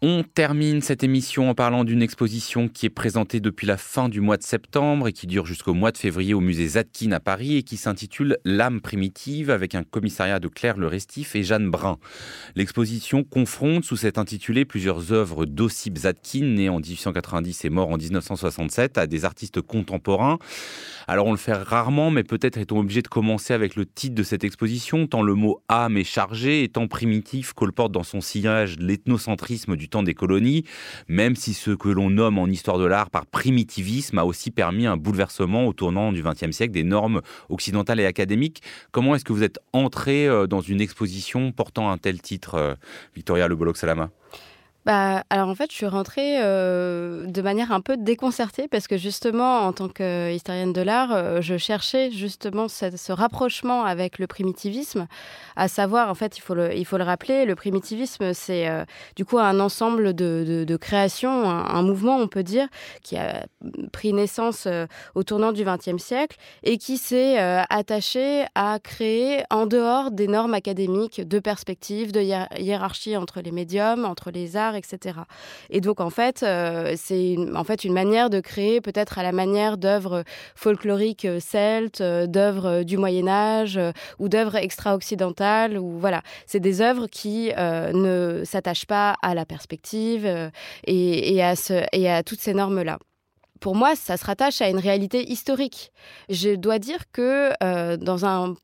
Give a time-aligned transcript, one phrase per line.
[0.00, 4.20] On termine cette émission en parlant d'une exposition qui est présentée depuis la fin du
[4.20, 7.56] mois de septembre et qui dure jusqu'au mois de février au musée Zadkine à Paris
[7.56, 11.98] et qui s'intitule L'âme primitive avec un commissariat de Claire Le Restif et Jeanne Brun.
[12.54, 17.96] L'exposition confronte sous cet intitulé plusieurs œuvres d'Ossip Zadkine, né en 1890 et mort en
[17.96, 20.38] 1967, à des artistes contemporains.
[21.08, 24.22] Alors on le fait rarement, mais peut-être est-on obligé de commencer avec le titre de
[24.22, 28.76] cette exposition, tant le mot âme est chargé et tant primitif colporte dans son sillage
[28.78, 30.64] l'ethnocentrisme du temps des colonies,
[31.08, 34.86] même si ce que l'on nomme en histoire de l'art par primitivisme a aussi permis
[34.86, 38.62] un bouleversement au tournant du XXe siècle des normes occidentales et académiques.
[38.92, 42.74] Comment est-ce que vous êtes entré euh, dans une exposition portant un tel titre, euh,
[43.14, 44.10] Victoria Le Bolloc-Salama?
[44.88, 48.96] Bah, alors en fait, je suis rentrée euh, de manière un peu déconcertée parce que
[48.96, 55.06] justement, en tant qu'historienne de l'art, euh, je cherchais justement ce, rapprochement avec le primitivisme,
[55.56, 59.60] à savoir, en fait, il faut le, rappeler, le primitivisme, c'est euh, du coup un
[59.60, 62.66] ensemble de, de, créations, un, mouvement, on peut dire,
[63.02, 63.44] qui a
[63.92, 64.66] pris naissance
[65.14, 70.54] au tournant du XXe siècle et qui s'est attaché à créer en dehors des normes
[70.54, 72.22] académiques de perspectives, de
[72.58, 75.20] hiérarchie entre les médiums, entre les arts etc.
[75.70, 79.32] Et donc en fait, euh, c'est en fait une manière de créer peut-être à la
[79.32, 83.78] manière d'œuvres folkloriques euh, celtes, euh, d'œuvres du Moyen Âge
[84.18, 85.78] ou d'œuvres extra-occidentales.
[85.78, 90.26] Ou voilà, c'est des œuvres qui ne s'attachent pas à la perspective
[90.86, 92.98] et, à toutes ces normes là
[93.60, 95.90] pour moi, ça se rattache à une réalité historique.
[96.28, 98.54] Je dois dire que dans un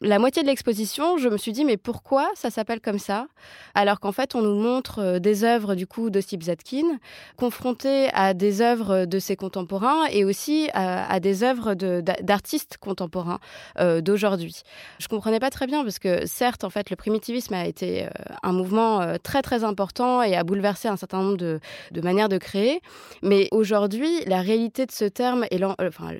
[0.00, 3.26] la moitié de l'exposition, je me suis dit mais pourquoi ça s'appelle comme ça?
[3.74, 6.98] Alors qu'en fait on nous montre euh, des œuvres du coup d'Ossip Zadkine
[7.36, 13.38] confrontées à des œuvres de ses contemporains et aussi à, des œuvres d'artistes contemporains
[13.78, 14.62] euh, d'aujourd'hui.
[14.98, 18.08] Je comprenais pas très bien parce que certes en fait le primitivisme a été euh,
[18.42, 21.60] un mouvement très très important et a bouleversé un certain nombre de,
[21.92, 22.80] de manières de créer,
[23.22, 25.60] mais aujourd'hui la réalité de ce terme et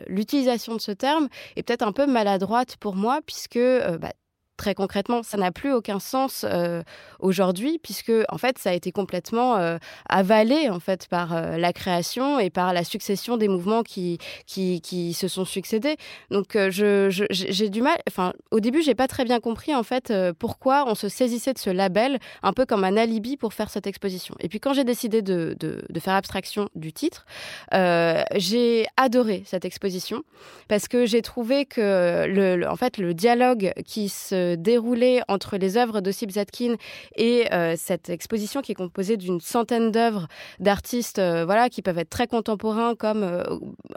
[0.06, 4.12] l'utilisation de ce terme est peut-être un peu maladroite pour moi puisque euh, bah,
[4.56, 6.82] très concrètement, ça n'a plus aucun sens euh,
[7.19, 9.78] aujourd'hui puisque en fait ça a été complètement euh,
[10.09, 14.81] avalé en fait par euh, la création et par la succession des mouvements qui qui,
[14.81, 15.97] qui se sont succédés.
[16.31, 20.12] Donc je j'ai du mal enfin au début, j'ai pas très bien compris en fait
[20.38, 23.87] pourquoi on se saisissait de ce label un peu comme un alibi pour faire cette
[23.87, 24.34] exposition.
[24.41, 27.26] Et puis quand j'ai décidé de, de, faire abstraction du titre,
[27.72, 30.22] j'ai adoré cette exposition
[30.69, 35.77] parce que j'ai trouvé que le en fait le dialogue qui se déroulé entre les
[35.77, 36.77] œuvres d'Ossip Zadkine
[37.16, 40.28] et euh, cette exposition qui est composée d'une centaine d'œuvres
[40.60, 43.43] d'artistes euh, voilà, qui peuvent être très contemporains comme euh,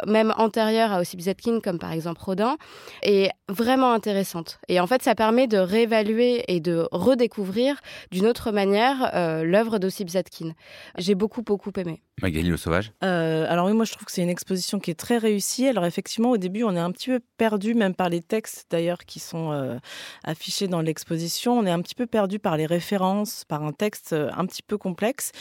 [0.06, 2.58] même antérieurs à Ossip Zadkine, comme par exemple Rodin,
[3.02, 4.59] est vraiment intéressante.
[4.68, 7.79] Et en fait, ça permet de réévaluer et de redécouvrir
[8.12, 10.53] d'une autre manière euh, l'œuvre d'Ossip Zadkine.
[10.97, 12.02] J'ai beaucoup, beaucoup aimé.
[12.22, 12.91] Magali Le Sauvage?
[13.03, 15.68] Euh, Alors oui, moi je trouve que c'est une exposition qui est très réussie.
[15.68, 19.06] Alors effectivement, au début, on est un petit peu perdu, même par les textes d'ailleurs
[19.06, 19.78] qui sont euh,
[20.37, 21.57] affichés dans l'exposition.
[21.57, 24.61] On est un petit peu perdu par les références, par un texte euh, un petit
[24.61, 25.31] peu complexe.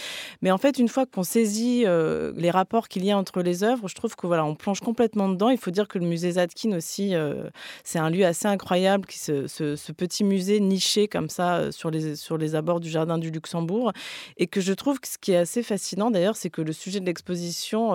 [0.41, 3.63] Mais en fait, une fois qu'on saisit euh, les rapports qu'il y a entre les
[3.63, 5.51] œuvres, je trouve que voilà, on plonge complètement dedans.
[5.51, 7.51] Il faut dire que le musée Zadkine aussi, euh,
[7.85, 12.17] c'est un lieu assez incroyable, qui ce, ce, petit musée niché comme ça sur les,
[12.17, 13.93] sur les abords du jardin du Luxembourg.
[14.39, 17.01] Et que je trouve que ce qui est assez fascinant d'ailleurs, c'est que le sujet
[17.01, 17.93] de l'exposition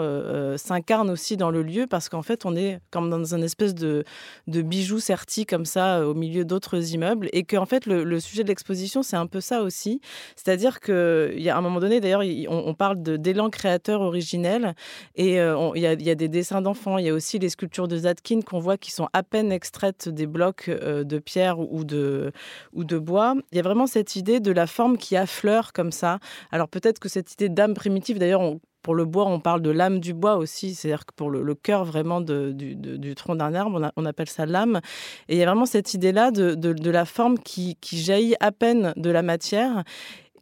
[0.57, 4.03] s'incarne aussi dans le lieu parce qu'en fait, on est comme dans un espèce de,
[4.47, 6.91] de bijou serti comme ça au milieu d'autres
[7.34, 10.02] et qu'en fait, le, sujet de l'exposition, c'est un peu ça aussi.
[10.35, 14.75] C'est-à-dire qu'il y a un moment donné, d'ailleurs, on, parle d'élan créateur originel
[15.16, 17.88] et euh, il, il y a des dessins d'enfants, il y a aussi les sculptures
[17.88, 21.84] de Zadkine qu'on voit qui sont à peine extraites des blocs euh, de pierre ou
[21.84, 22.31] de,
[22.74, 23.35] ou de bois.
[23.51, 26.19] Il y a vraiment cette idée de la forme qui affleure comme ça.
[26.51, 29.69] Alors peut-être que cette idée d'âme primitive, d'ailleurs, on pour le bois, on parle de
[29.69, 34.06] l'âme du bois aussi, c'est-à-dire que pour le, cœur vraiment du, tronc d'un arbre, on,
[34.06, 34.81] appelle ça l'âme.
[35.30, 39.10] Et il y a vraiment cette idée-là de, la forme qui jaillit à peine de
[39.10, 39.83] la matière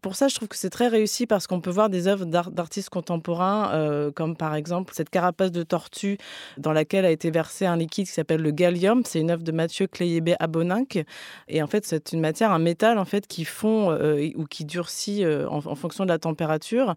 [0.02, 2.90] pour ça, je trouve que c'est très réussi parce qu'on peut voir des œuvres d'artistes
[2.90, 6.18] contemporains, euh, comme par exemple cette carapace de tortue
[6.58, 9.04] dans laquelle a été versé un liquide qui s'appelle le gallium.
[9.06, 11.04] C'est une œuvre de Mathieu Cléébé Aboninck.
[11.48, 14.66] Et en fait, c'est une matière, un métal en fait qui fond euh, ou qui
[14.66, 16.96] durcit euh, en, en fonction de la température.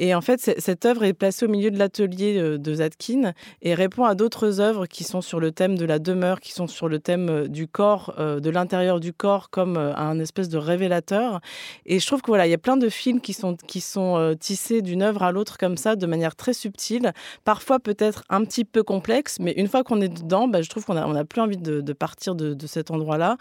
[0.00, 4.04] Et en fait, cette œuvre est placée au milieu de l'atelier de Zadkine et répond
[4.04, 7.00] à d'autres œuvres qui sont sur le thème de la demeure, qui sont sur le
[7.00, 11.40] thème du corps, de l'intérieur du corps, comme un espèce de révélateur.
[11.84, 14.36] Et je trouve que voilà, il y a plein de films qui sont, qui sont
[14.38, 17.12] tissés d'une œuvre à l'autre comme ça, de manière très subtile,
[17.44, 20.84] parfois peut-être un petit peu complexe, mais une fois qu'on est dedans, bah, je trouve
[20.84, 23.36] qu'on n'a on plus envie de, partir de, cet endroit-là.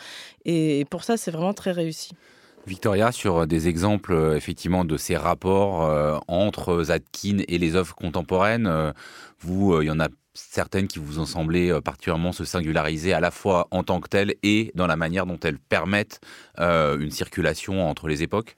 [0.45, 2.11] Et pour ça, c'est vraiment très réussi.
[2.65, 7.95] Victoria, sur des exemples euh, effectivement de ces rapports euh, entre Zadkine et les œuvres
[7.95, 8.91] contemporaines, euh,
[9.39, 13.31] vous, il y en a certaines qui vous ont semblé particulièrement se singulariser à la
[13.31, 16.19] fois en tant que telles et dans la manière dont elles permettent
[16.59, 18.57] une circulation entre les époques?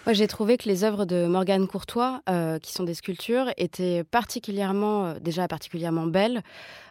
[0.07, 4.03] moi, j'ai trouvé que les œuvres de Morgane Courtois, euh, qui sont des sculptures, étaient
[4.03, 6.41] particulièrement, euh, déjà particulièrement belles,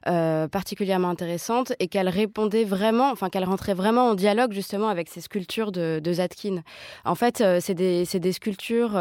[0.07, 5.09] euh, particulièrement intéressantes, et qu'elles répondaient vraiment, enfin qu'elles rentraient vraiment en dialogue justement avec
[5.09, 6.62] ces sculptures de, de Zadkine.
[7.05, 8.99] En fait, c'est des, des, sculptures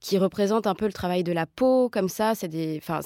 [0.00, 2.32] qui représentent un peu le travail de la peau, comme ça.
[2.34, 3.00] Des, enfin,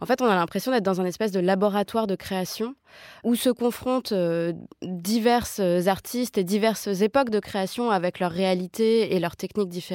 [0.00, 2.74] en fait, on a l'impression d'être dans un espèce de laboratoire de création
[3.22, 4.14] où se confrontent
[4.82, 9.87] diverses artistes et diverses époques de création avec leurs réalités et leurs techniques différentes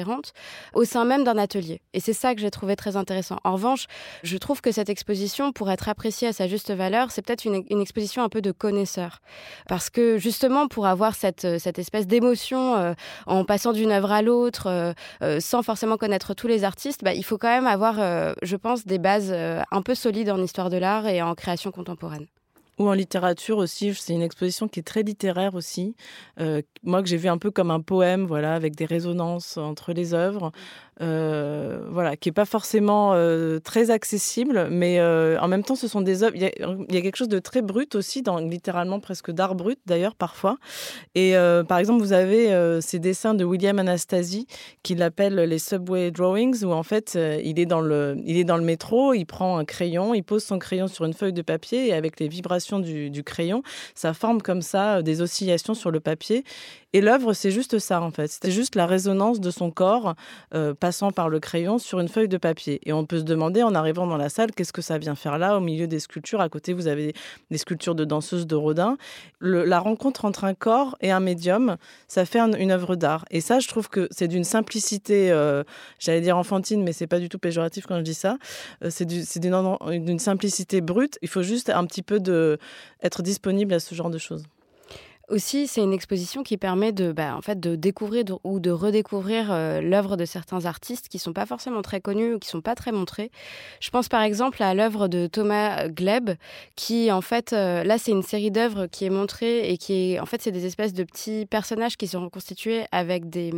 [0.74, 1.80] au sein même d'un atelier.
[1.92, 3.38] Et c'est ça que j'ai trouvé très intéressant.
[3.44, 3.86] En revanche,
[4.22, 7.64] je trouve que cette exposition, pour être appréciée à sa juste valeur, c'est peut-être une,
[7.80, 9.20] exposition un peu de connaisseur.
[9.68, 12.94] Parce que justement, pour avoir cette, cette espèce d'émotion euh,
[13.26, 14.92] en passant d'une œuvre à l'autre, euh,
[15.22, 17.94] euh, sans forcément connaître tous les artistes, bah, il faut quand même avoir,
[18.42, 22.26] je pense, des bases un peu solides en histoire de l'art et en création contemporaine.
[22.78, 25.94] Ou en littérature aussi, c'est une exposition qui est très littéraire aussi.
[26.82, 30.14] moi, que j'ai vu un peu comme un poème, voilà, avec des résonances entre les
[30.14, 30.52] œuvres.
[31.00, 35.88] Euh, voilà, qui est pas forcément euh, très accessible, mais euh, en même temps, ce
[35.88, 36.36] sont des œuvres.
[36.36, 36.46] Il y,
[36.96, 40.56] a, quelque chose de très brut aussi, dans littéralement presque d'art brut d'ailleurs parfois.
[41.14, 41.34] Et
[41.68, 44.46] par exemple, vous avez ces dessins de William Anastasie
[44.82, 48.56] qu'il appelle les subway drawings, où en fait, il est dans le, il est dans
[48.56, 51.88] le métro, il prend un crayon, il pose son crayon sur une feuille de papier
[51.88, 53.62] et avec les vibrations du, du crayon,
[53.94, 56.44] ça forme comme ça des oscillations sur le papier.
[56.94, 58.38] Et l'œuvre, c'est juste ça, en fait.
[58.40, 60.14] C'est juste la résonance de son corps
[60.54, 62.80] euh, passant par le crayon sur une feuille de papier.
[62.84, 65.36] Et on peut se demander, en arrivant dans la salle, qu'est-ce que ça vient faire
[65.36, 66.40] là, au milieu des sculptures?
[66.40, 67.12] À côté, vous avez
[67.50, 68.96] des sculptures de danseuses de Rodin.
[69.40, 73.24] la rencontre entre un corps et un médium, ça fait une œuvre d'art.
[73.32, 75.64] Et ça, je trouve que c'est d'une simplicité, euh,
[75.98, 78.38] j'allais dire enfantine, mais c'est pas du tout péjoratif quand je dis ça.
[78.84, 81.18] Euh, c'est d'une simplicité brute.
[81.22, 82.20] Il faut juste un petit peu
[83.02, 84.44] être disponible à ce genre de choses.
[85.30, 89.50] Aussi, c'est une exposition qui permet de, bah, en fait, de découvrir ou de redécouvrir
[89.50, 92.74] euh, l'œuvre de certains artistes qui sont pas forcément très connus ou qui sont pas
[92.74, 93.30] très montrés.
[93.80, 96.32] Je pense par exemple à l'œuvre de Thomas Gleb,
[96.76, 100.20] qui en fait, euh, là, c'est une série d'œuvres qui est montrée et qui est,
[100.20, 103.54] en fait, c'est des espèces de petits personnages qui sont reconstitués avec des,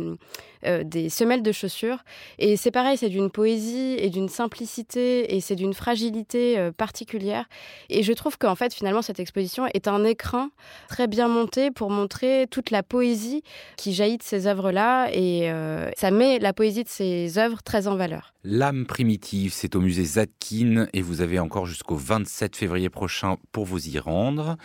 [0.65, 2.05] euh, des semelles de chaussures.
[2.39, 7.45] Et c'est pareil, c'est d'une poésie et d'une simplicité et c'est d'une fragilité particulière.
[7.89, 10.49] Et je trouve qu'en fait, finalement, cette exposition est un écrin
[10.87, 13.43] très bien monté pour montrer toute la poésie
[13.77, 17.87] qui jaillit de ces œuvres-là et euh, ça met la poésie de ces œuvres très
[17.87, 18.33] en valeur.
[18.43, 23.65] L'âme primitive, c'est au musée Zadkine et vous avez encore jusqu'au 27 février prochain pour
[23.65, 24.57] vous y rendre.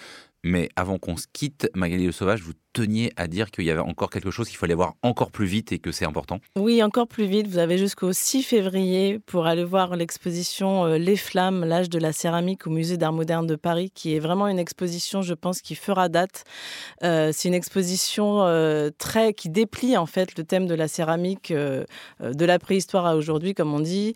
[0.45, 3.81] Mais avant qu'on se quitte, Magali Le Sauvage, vous teniez à dire qu'il y avait
[3.81, 7.07] encore quelque chose qu'il fallait voir encore plus vite et que c'est important Oui, encore
[7.07, 7.47] plus vite.
[7.47, 12.13] Vous avez jusqu'au 6 février pour aller voir l'exposition euh, Les Flammes, l'âge de la
[12.13, 15.75] céramique au musée d'art moderne de Paris, qui est vraiment une exposition, je pense, qui
[15.75, 16.45] fera date.
[17.03, 21.53] Euh, c'est une exposition euh, très qui déplie en fait le thème de la céramique
[21.53, 24.15] de la préhistoire à aujourd'hui, comme on dit,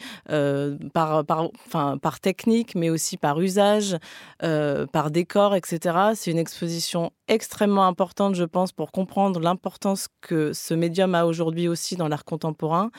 [0.92, 3.96] par, par, enfin, par technique, mais aussi par usage,
[4.40, 6.15] par décor, etc.
[6.16, 11.68] C'est une exposition extrêmement importante, je pense, pour comprendre l'importance que ce médium a aujourd'hui
[11.68, 12.90] aussi dans l'art contemporain.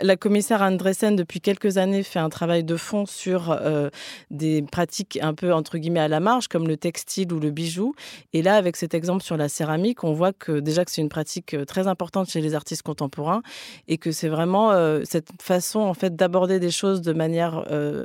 [0.00, 3.88] La commissaire Andresen, depuis quelques années, fait un travail de fond sur euh,
[4.30, 7.94] des pratiques un peu, entre guillemets, à la marge, comme le textile ou le bijou.
[8.32, 11.08] Et là, avec cet exemple sur la céramique, on voit que déjà que c'est une
[11.08, 13.42] pratique euh, très importante chez les artistes contemporains
[13.88, 17.64] et que c'est vraiment euh, cette façon, en fait, d'aborder des choses de manière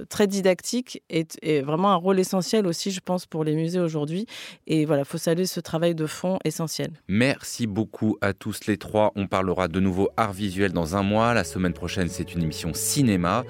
[0.09, 4.25] très didactique est, est, vraiment un rôle essentiel aussi, je pense, pour les musées aujourd'hui.
[4.67, 6.91] Et voilà, il faut saluer ce travail de fond essentiel.
[7.07, 9.11] Merci beaucoup à tous les trois.
[9.15, 11.33] On parlera de nouveau art visuel dans un mois.
[11.33, 13.43] La semaine prochaine, c'est une émission cinéma.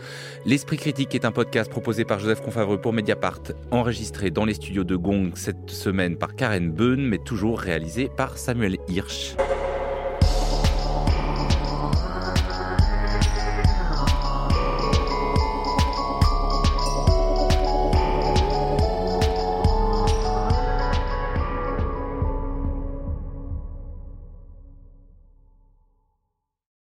[0.46, 4.84] L'Esprit critique est un podcast proposé par Joseph Confavreux pour Mediapart, enregistré dans les studios
[4.84, 9.36] de Gong cette semaine par Karen Beun, mais toujours réalisé par Samuel Hirsch.